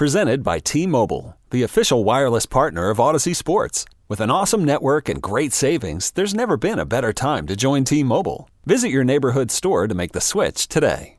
[0.00, 3.84] Presented by T Mobile, the official wireless partner of Audacy Sports.
[4.08, 7.84] With an awesome network and great savings, there's never been a better time to join
[7.84, 8.48] T Mobile.
[8.64, 11.18] Visit your neighborhood store to make the switch today.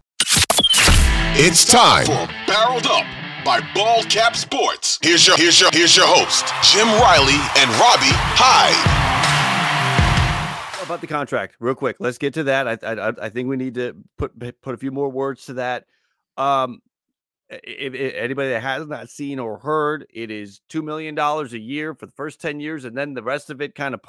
[1.37, 3.05] It's time for Barreled Up
[3.45, 4.97] by Bald Cap Sports.
[5.03, 8.73] Here's your here's your here's your host, Jim Riley and Robbie Hyde.
[10.83, 11.97] About the contract, real quick.
[11.99, 12.67] Let's get to that.
[12.67, 15.85] I I, I think we need to put put a few more words to that.
[16.35, 16.81] Um,
[17.51, 21.59] if, if, anybody that has not seen or heard, it is two million dollars a
[21.59, 24.01] year for the first ten years, and then the rest of it kind of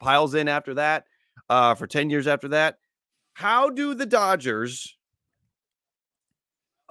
[0.00, 1.04] piles in after that
[1.48, 2.78] uh, for ten years after that.
[3.34, 4.96] How do the Dodgers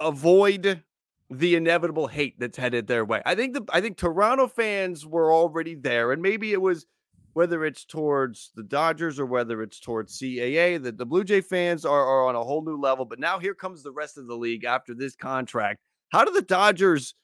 [0.00, 0.82] avoid
[1.30, 3.20] the inevitable hate that's headed their way?
[3.26, 6.86] I think the I think Toronto fans were already there, and maybe it was
[7.32, 11.84] whether it's towards the Dodgers or whether it's towards CAA, that the Blue Jay fans
[11.84, 13.04] are, are on a whole new level.
[13.04, 15.78] But now here comes the rest of the league after this contract
[16.10, 17.14] how do the Dodgers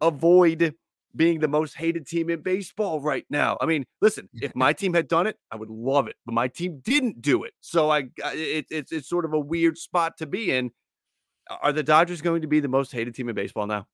[0.00, 0.74] avoid
[1.14, 3.56] being the most hated team in baseball right now?
[3.60, 6.48] I mean, listen, if my team had done it, I would love it, but my
[6.48, 7.52] team didn't do it.
[7.60, 10.70] So I, it, it's it's sort of a weird spot to be in.
[11.62, 13.86] Are the Dodgers going to be the most hated team in baseball now?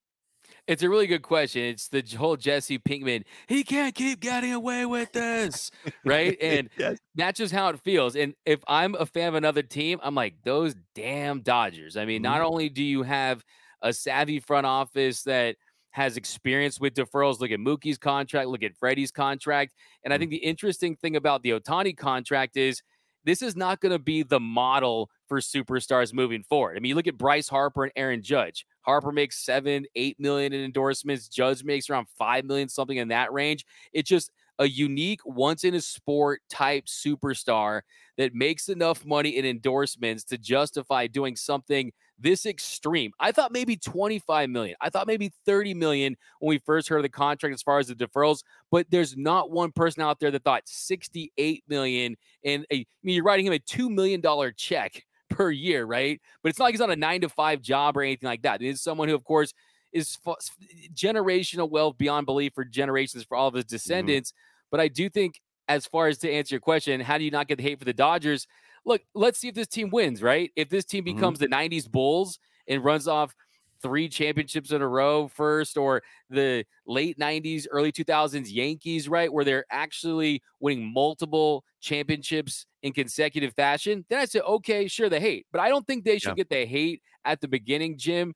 [0.67, 1.63] It's a really good question.
[1.63, 3.25] It's the whole Jesse Pinkman.
[3.47, 5.71] He can't keep getting away with this,
[6.05, 6.37] right?
[6.43, 6.99] And yes.
[7.15, 8.17] that's just how it feels.
[8.17, 11.97] And if I'm a fan of another team, I'm like those damn Dodgers.
[11.97, 12.33] I mean, mm-hmm.
[12.33, 13.45] not only do you have
[13.83, 15.57] a savvy front office that
[15.91, 17.41] has experience with deferrals.
[17.41, 19.75] Look at Mookie's contract, look at Freddie's contract.
[20.05, 20.21] And I mm.
[20.21, 22.83] think the interesting thing about the Ohtani contract is
[23.25, 26.77] this is not going to be the model for superstars moving forward.
[26.77, 28.65] I mean, you look at Bryce Harper and Aaron Judge.
[28.83, 31.29] Harper makes seven, eight million in endorsements.
[31.29, 33.67] Judge makes around five million, something in that range.
[33.93, 37.83] It's just a unique, once in a sport type superstar
[38.17, 43.13] that makes enough money in endorsements to justify doing something this extreme.
[43.21, 44.77] I thought maybe 25 million.
[44.81, 47.89] I thought maybe 30 million when we first heard of the contract as far as
[47.89, 52.77] the deferrals, but there's not one person out there that thought 68 million and a,
[52.77, 56.21] I mean you're writing him a 2 million dollar check per year, right?
[56.43, 58.61] But it's not like he's on a 9 to 5 job or anything like that.
[58.61, 59.53] He's someone who of course
[59.93, 60.37] is f-
[60.95, 63.75] generational wealth beyond belief for generations for all of his mm-hmm.
[63.75, 64.33] descendants.
[64.33, 64.69] Mm-hmm.
[64.71, 67.47] But I do think as far as to answer your question, how do you not
[67.47, 68.47] get the hate for the Dodgers?
[68.85, 70.51] Look, let's see if this team wins, right?
[70.57, 71.17] If this team mm-hmm.
[71.17, 71.51] becomes mm-hmm.
[71.51, 73.35] the 90s Bulls and runs off
[73.81, 79.33] three championships in a row first, or the late 90s, early 2000s Yankees, right?
[79.33, 85.21] Where they're actually winning multiple championships in consecutive fashion, then I say, okay, sure, the
[85.21, 85.47] hate.
[85.53, 86.35] But I don't think they should yeah.
[86.35, 88.35] get the hate at the beginning, Jim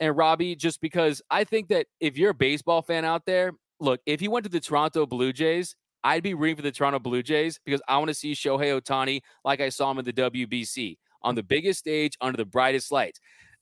[0.00, 4.00] and Robbie, just because I think that if you're a baseball fan out there, look,
[4.06, 5.74] if he went to the Toronto Blue Jays,
[6.06, 9.22] I'd be rooting for the Toronto Blue Jays because I want to see Shohei Ohtani
[9.44, 13.18] like I saw him in the WBC on the biggest stage under the brightest lights.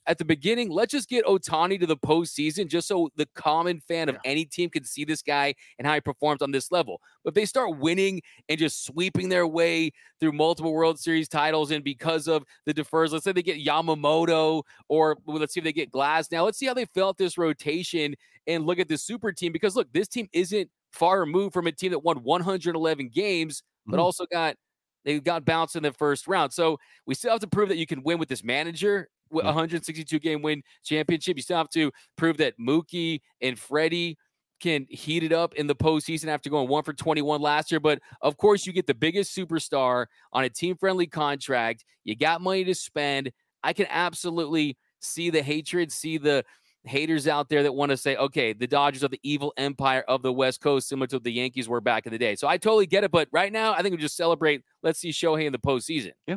[0.06, 4.10] At the beginning, let's just get Ohtani to the postseason just so the common fan
[4.10, 7.00] of any team can see this guy and how he performs on this level.
[7.24, 11.70] But if they start winning and just sweeping their way through multiple World Series titles,
[11.70, 15.72] and because of the defers, let's say they get Yamamoto, or let's see if they
[15.72, 16.30] get Glass.
[16.30, 18.14] Now, let's see how they fill out this rotation
[18.46, 21.72] and look at the super team because look, this team isn't far removed from a
[21.72, 24.02] team that won 111 games, but mm.
[24.02, 24.56] also got
[25.04, 26.52] they got bounced in the first round.
[26.52, 29.08] So we still have to prove that you can win with this manager.
[29.30, 34.16] With 162 game win championship, you still have to prove that Mookie and Freddie
[34.60, 37.80] can heat it up in the postseason after going one for 21 last year.
[37.80, 41.84] But of course, you get the biggest superstar on a team friendly contract.
[42.04, 43.32] You got money to spend.
[43.62, 46.44] I can absolutely see the hatred, see the
[46.84, 50.22] haters out there that want to say, okay, the Dodgers are the evil empire of
[50.22, 52.36] the West Coast, similar to the Yankees were back in the day.
[52.36, 53.10] So I totally get it.
[53.10, 54.62] But right now, I think we just celebrate.
[54.82, 56.12] Let's see Shohei in the postseason.
[56.26, 56.36] Yeah.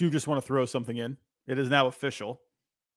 [0.00, 1.18] Do just want to throw something in.
[1.46, 2.40] It is now official.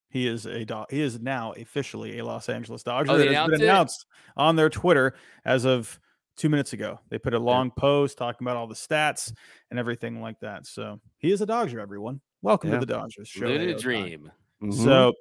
[0.09, 3.11] He is a do- he is now officially a Los Angeles Dodger.
[3.11, 3.65] Oh, they it has been announced it?
[3.65, 4.05] announced
[4.37, 5.13] on their Twitter
[5.43, 5.99] as of
[6.37, 7.01] two minutes ago.
[7.09, 9.33] They put a long post talking about all the stats
[9.69, 10.65] and everything like that.
[10.65, 12.21] So he is a Dodger, everyone.
[12.41, 12.79] Welcome Yeah.
[12.79, 13.29] to the Dodgers.
[13.35, 14.31] Shohei Living a dream.
[14.63, 14.71] Mm-hmm.
[14.85, 15.11] So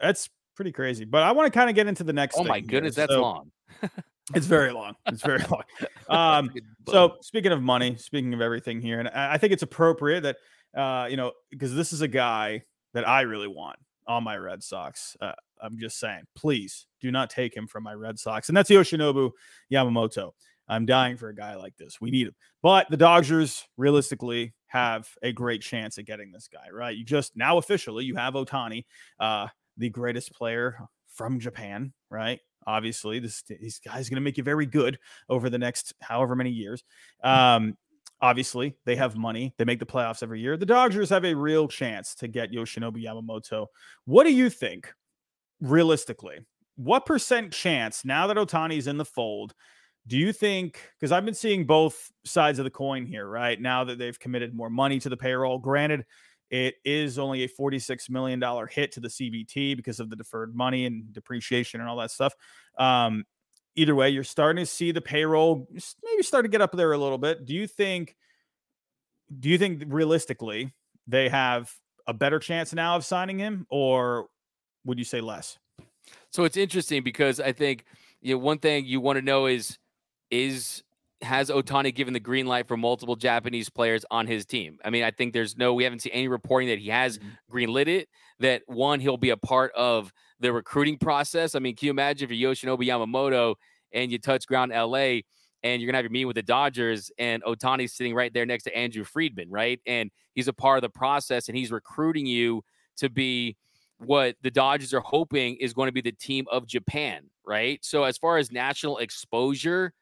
[0.00, 1.04] that's pretty crazy.
[1.04, 2.36] But I want to kind of get into the next.
[2.36, 2.66] Oh thing my here.
[2.68, 3.50] goodness, that's So- long.
[4.34, 4.94] It's very long.
[5.08, 5.64] It's very long.
[6.08, 6.50] Um,
[6.88, 10.36] so speaking of money, speaking of everything here, and I I think it's appropriate that
[10.76, 12.62] uh, you know because this is a guy
[12.92, 13.76] that I really want
[14.06, 15.16] on my Red Sox.
[15.20, 18.70] Uh, I'm just saying, please do not take him from my Red Sox, and that's
[18.70, 19.30] Yoshinobu
[19.72, 20.32] Yamamoto.
[20.68, 22.00] I'm dying for a guy like this.
[22.00, 26.70] We need him, but the Dodgers realistically have a great chance at getting this guy.
[26.72, 26.96] Right?
[26.96, 28.84] You just now officially you have Ohtani,
[29.20, 30.78] uh, the greatest player
[31.08, 31.92] from Japan.
[32.10, 32.40] Right?
[32.66, 34.98] Obviously, this this guy's going to make you very good
[35.28, 36.82] over the next however many years.
[37.22, 37.76] Um,
[38.24, 39.52] obviously, they have money.
[39.58, 40.56] They make the playoffs every year.
[40.56, 43.66] The Dodgers have a real chance to get Yoshinobu Yamamoto.
[44.06, 44.90] What do you think,
[45.60, 46.38] realistically?
[46.76, 49.54] What percent chance now that Ohtani's in the fold?
[50.06, 50.80] Do you think?
[50.98, 53.60] Because I've been seeing both sides of the coin here, right?
[53.60, 56.06] Now that they've committed more money to the payroll, granted,
[56.48, 60.86] it is only a $46 million hit to the CBT because of the deferred money
[60.86, 62.34] and depreciation and all that stuff.
[62.78, 63.24] Um,
[63.76, 66.98] either way, you're starting to see the payroll maybe start to get up there a
[66.98, 67.44] little bit.
[67.44, 68.16] Do you think?
[69.40, 70.72] Do you think realistically
[71.06, 71.72] they have
[72.06, 74.28] a better chance now of signing him, or
[74.84, 75.58] would you say less?
[76.30, 77.84] So it's interesting because I think
[78.20, 79.78] you know, one thing you want to know is
[80.30, 80.83] is
[81.24, 84.78] has Ohtani given the green light for multiple Japanese players on his team?
[84.84, 87.28] I mean, I think there's no we haven't seen any reporting that he has mm-hmm.
[87.50, 88.08] green lit it.
[88.40, 91.54] That one, he'll be a part of the recruiting process.
[91.54, 93.54] I mean, can you imagine if you're Yoshinobu Yamamoto
[93.92, 95.20] and you touch ground LA
[95.62, 98.64] and you're gonna have your meeting with the Dodgers and Ohtani's sitting right there next
[98.64, 99.80] to Andrew Friedman, right?
[99.86, 102.62] And he's a part of the process and he's recruiting you
[102.98, 103.56] to be
[103.98, 107.84] what the Dodgers are hoping is going to be the team of Japan, right?
[107.84, 109.92] So as far as national exposure,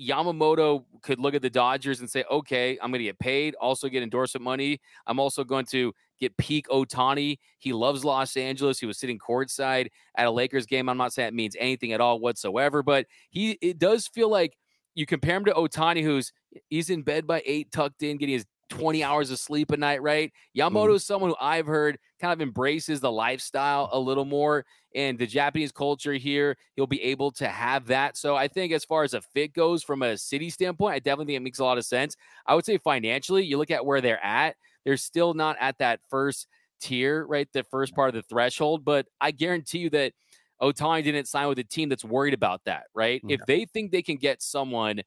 [0.00, 3.88] Yamamoto could look at the Dodgers and say, okay, I'm going to get paid, also
[3.88, 4.80] get endorsement money.
[5.06, 7.38] I'm also going to get peak Ohtani.
[7.58, 8.78] He loves Los Angeles.
[8.78, 10.88] He was sitting courtside at a Lakers game.
[10.88, 14.56] I'm not saying it means anything at all whatsoever, but he it does feel like
[14.94, 16.32] you compare him to Ohtani, who's
[16.68, 18.46] he's in bed by eight, tucked in, getting his
[18.78, 20.32] 20 hours of sleep a night, right?
[20.56, 20.94] Yamamoto mm-hmm.
[20.96, 24.64] is someone who I've heard kind of embraces the lifestyle a little more
[24.94, 26.56] and the Japanese culture here.
[26.74, 28.16] He'll be able to have that.
[28.16, 31.26] So I think as far as a fit goes from a city standpoint, I definitely
[31.26, 32.16] think it makes a lot of sense.
[32.46, 36.00] I would say financially, you look at where they're at, they're still not at that
[36.08, 36.46] first
[36.80, 37.48] tier, right?
[37.52, 40.12] The first part of the threshold, but I guarantee you that
[40.60, 43.22] Ohtani didn't sign with a team that's worried about that, right?
[43.22, 45.02] Mm, if they think they can get someone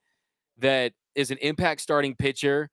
[0.59, 2.69] that is an impact starting pitcher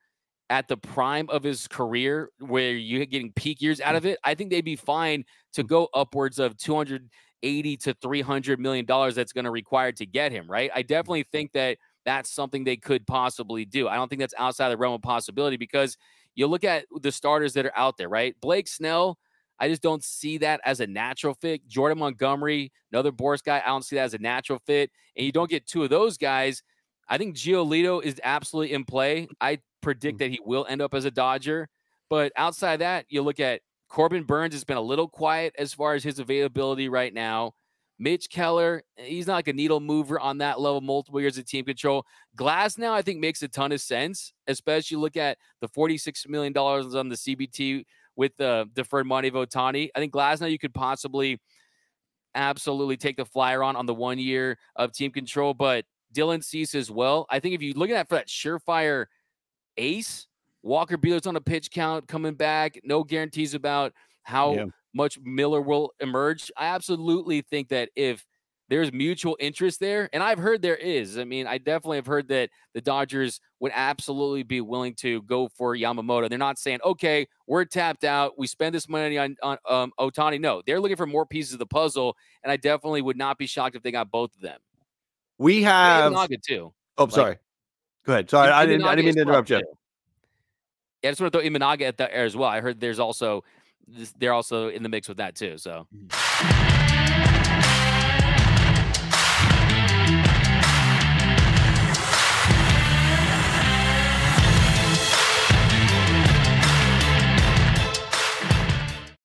[0.49, 4.11] at the prime of his career where you're getting peak years out of mm-hmm.
[4.11, 5.25] it, I think they'd be fine
[5.55, 5.69] to mm-hmm.
[5.69, 10.51] go upwards of 280 to 300 million dollars that's going to require to get him,
[10.51, 10.71] right?
[10.75, 10.87] I mm-hmm.
[10.87, 13.89] definitely think that that's something they could possibly do.
[13.89, 15.97] I don't think that's outside the realm of possibility because
[16.37, 18.37] you look at the starters that are out there, right?
[18.41, 19.19] Blake Snell,
[19.59, 21.67] I just don't see that as a natural fit.
[21.67, 24.91] Jordan Montgomery, another Boras guy, I don't see that as a natural fit.
[25.17, 26.63] And you don't get two of those guys.
[27.09, 29.29] I think Giolito is absolutely in play.
[29.41, 30.19] I predict mm.
[30.21, 31.69] that he will end up as a Dodger.
[32.09, 35.75] But outside of that, you look at Corbin Burnes has been a little quiet as
[35.75, 37.53] far as his availability right now.
[37.99, 41.65] Mitch Keller, he's not like a needle mover on that level, multiple years of team
[41.65, 42.05] control.
[42.37, 47.09] Glasnow, I think, makes a ton of sense, especially look at the $46 million on
[47.09, 49.89] the CBT with the deferred money of Ohtani.
[49.95, 51.41] I think Glasnow you could possibly
[52.35, 56.75] absolutely take the flyer on on the one year of team control, but Dylan Cease
[56.75, 57.27] as well.
[57.31, 59.07] I think if you look at that for that surefire
[59.77, 60.27] ace,
[60.63, 62.81] Walker Buehler's on a pitch count coming back.
[62.85, 63.93] No guarantees about
[64.23, 64.65] how yeah.
[64.95, 66.51] much Miller will emerge.
[66.57, 68.25] I absolutely think that if
[68.69, 71.19] there's mutual interest there, and I've heard there is.
[71.19, 75.49] I mean, I definitely have heard that the Dodgers would absolutely be willing to go
[75.57, 76.29] for Yamamoto.
[76.29, 78.37] They're not saying, okay, we're tapped out.
[78.37, 80.41] We spend this money on, on um, Ohtani.
[80.41, 83.47] No, they're looking for more pieces of the puzzle, and I definitely would not be
[83.47, 84.59] shocked if they got both of them.
[85.39, 86.13] We have
[86.45, 86.73] too.
[86.99, 87.37] Oh, like, sorry.
[88.07, 88.31] Go ahead.
[88.31, 88.87] Sorry, I didn't.
[88.87, 89.57] I didn't mean to interrupt you.
[91.03, 92.49] Yeah, I just want to throw Imanaga at the air as well.
[92.49, 93.43] I heard there's also
[94.19, 95.59] they're also in the mix with that too.
[95.59, 95.87] So.
[95.95, 96.76] Mm-hmm.